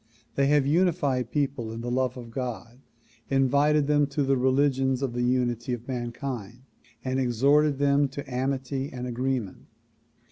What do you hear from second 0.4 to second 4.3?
have united people in the love of God, invited them to